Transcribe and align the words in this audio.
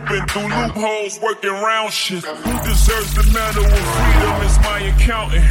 open 0.00 0.26
through 0.28 0.48
loopholes, 0.48 1.20
working 1.20 1.50
round 1.50 1.92
shit. 1.92 2.24
Who 2.24 2.52
deserves 2.64 3.14
the 3.14 3.24
medal 3.32 3.64
of 3.64 3.84
freedom 3.94 4.36
is 4.46 4.58
my 4.60 4.78
accountant. 4.80 5.44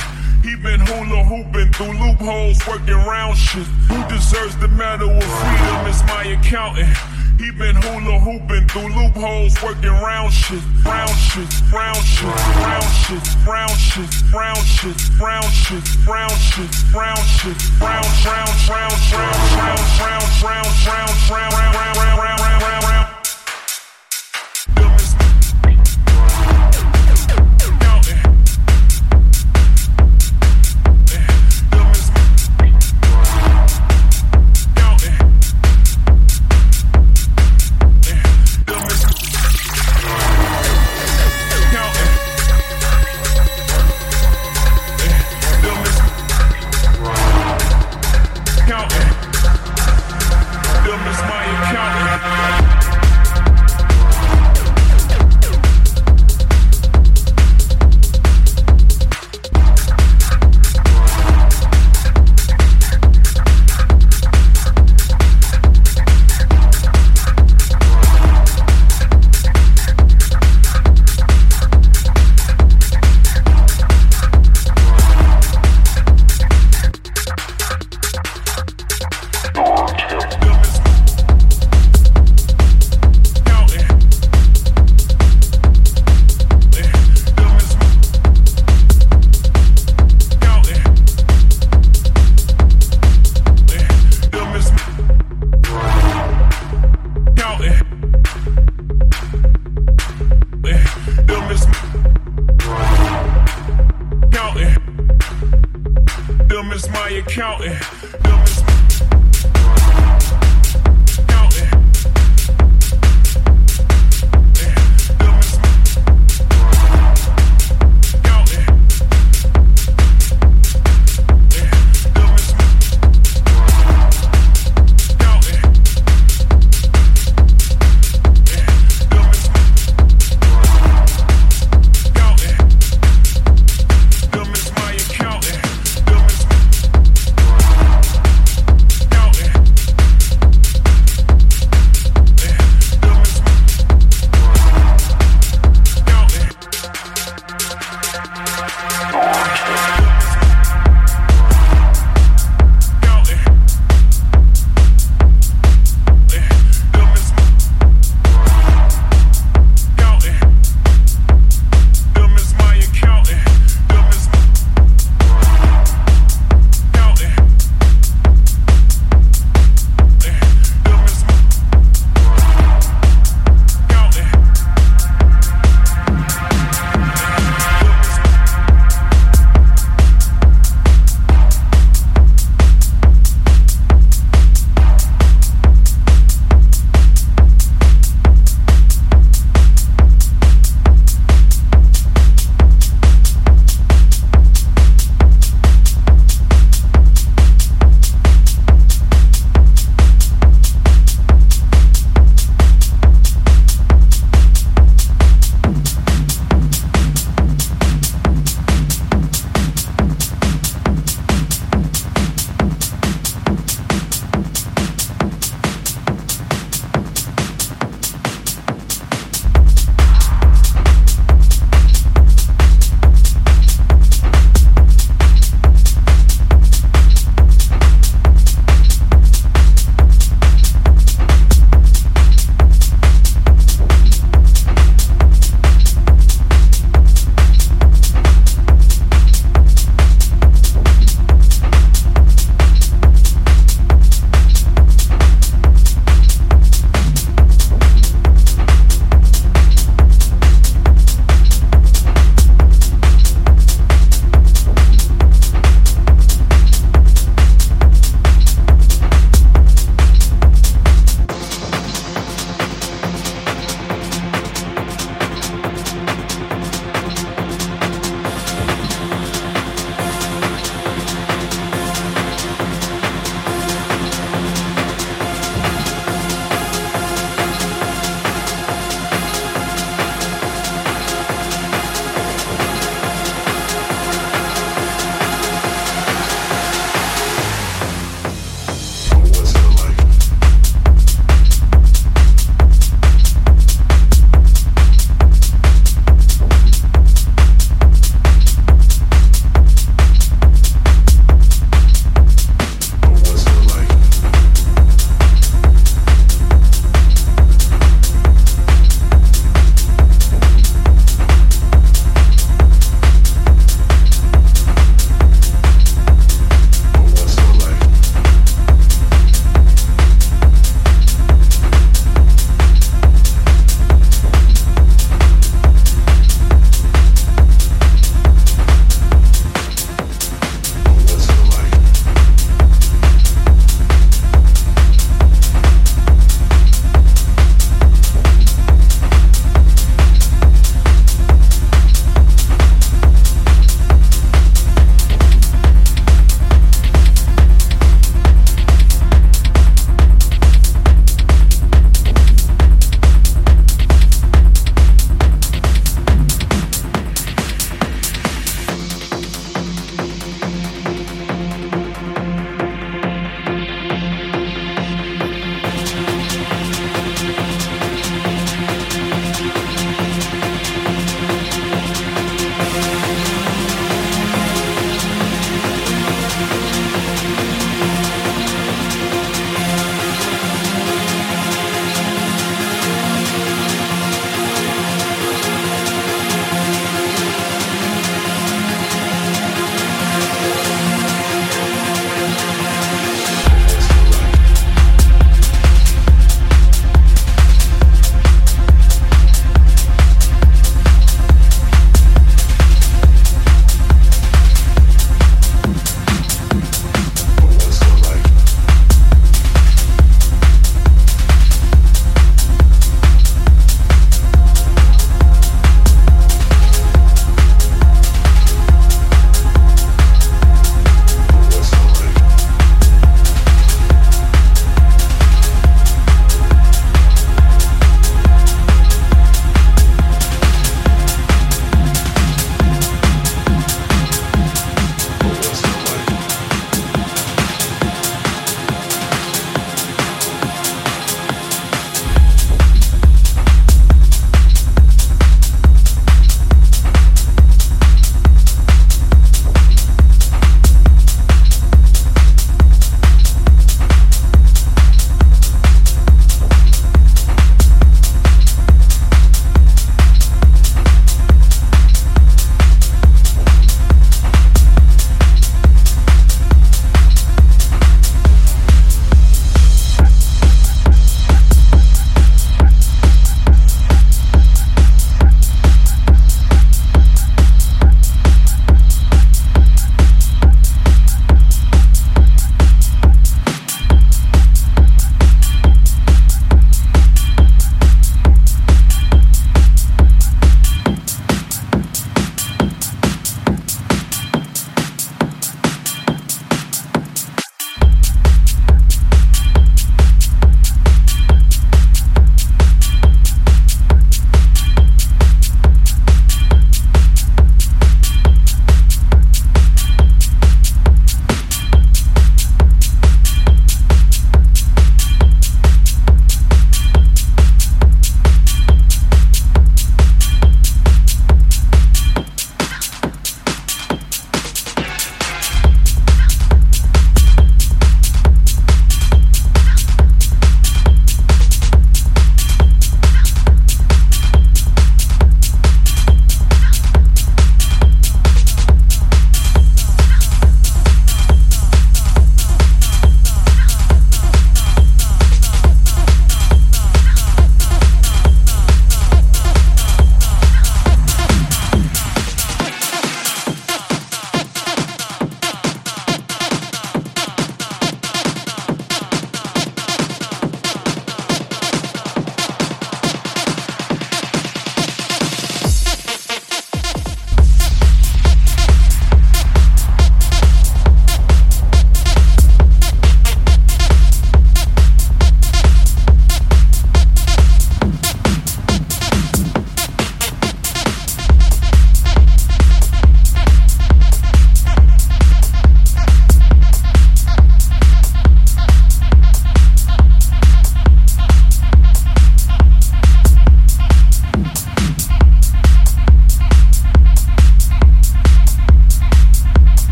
He 0.43 0.55
been 0.55 0.79
hula 0.79 1.23
hooping 1.23 1.71
through 1.73 1.93
loopholes, 1.99 2.57
working 2.67 3.01
round 3.05 3.37
shit. 3.37 3.67
Who 3.89 3.99
deserves 4.09 4.57
the 4.57 4.67
medal 4.69 5.09
of 5.09 5.23
freedom 5.23 5.87
is 5.87 6.01
my 6.03 6.23
accountant. 6.23 6.89
He 7.37 7.51
been 7.51 7.75
hula 7.75 8.19
hooping 8.19 8.67
through 8.67 8.89
loopholes, 8.95 9.55
working 9.63 9.95
round 10.03 10.33
shit, 10.33 10.63
round 10.83 11.15
shit, 11.15 11.47
round 11.71 12.03
shit, 12.03 12.27
round 12.27 12.89
shit, 12.99 13.23
round 13.47 13.77
shit, 13.79 14.11
round 14.33 14.65
shit, 14.67 14.97
round 15.21 15.51
shit, 15.55 15.85
round 16.03 16.35
shit, 16.35 16.71
round 16.91 17.23
shit, 17.23 17.57
round, 17.79 18.07
round, 18.27 18.51
round, 18.67 18.67
round, 18.67 18.97
round, 19.09 19.39
round, 19.59 19.79
round, 19.99 20.27
round, 20.43 21.13
round, 21.29 21.55
round, 21.63 21.97
round, 21.97 22.17
round, 22.19 22.39
round. 22.41 22.58